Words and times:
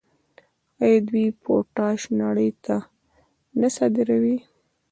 آیا 0.83 0.99
دوی 1.07 1.25
پوټاش 1.43 1.99
نړۍ 2.21 2.49
ته 2.65 2.75
نه 3.59 3.69
صادروي؟ 3.75 4.37